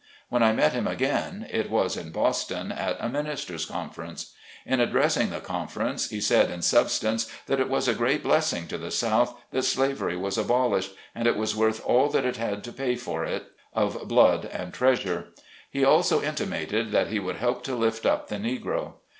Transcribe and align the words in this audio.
When 0.29 0.41
I 0.41 0.51
met 0.51 0.73
him 0.73 0.87
again, 0.87 1.45
it 1.51 1.69
was 1.69 1.95
in 1.95 2.09
Boston, 2.09 2.71
at 2.71 2.97
a 2.99 3.07
minister's 3.07 3.67
conference. 3.67 4.33
In 4.65 4.79
addressing 4.79 5.29
the 5.29 5.39
confer 5.41 5.83
ence, 5.85 6.09
he 6.09 6.19
said 6.19 6.49
in 6.49 6.63
substance, 6.63 7.31
that 7.45 7.59
it 7.59 7.69
was 7.69 7.87
a 7.87 7.93
great 7.93 8.23
bless 8.23 8.51
ing 8.51 8.65
to 8.69 8.79
the 8.79 8.89
South 8.89 9.39
that 9.51 9.61
slavery 9.61 10.17
was 10.17 10.39
abolished, 10.39 10.95
and 11.13 11.27
it 11.27 11.37
was 11.37 11.55
worth 11.55 11.85
all 11.85 12.15
it 12.15 12.35
had 12.37 12.63
to 12.63 12.73
pay 12.73 12.95
for 12.95 13.25
it, 13.25 13.51
of 13.75 14.07
blood 14.07 14.45
and 14.45 14.73
treas 14.73 15.05
ure. 15.05 15.25
He 15.69 15.85
also 15.85 16.19
intimated 16.23 16.91
that 16.91 17.09
he 17.09 17.19
would 17.19 17.35
help 17.37 17.63
to 17.65 17.75
lift 17.75 18.03
up 18.03 18.27
the 18.27 18.37
Negro. 18.37 18.93